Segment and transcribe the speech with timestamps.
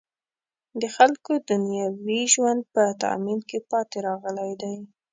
[0.81, 4.75] د خلکو دنیوي ژوند په تأمین کې پاتې راغلی دی.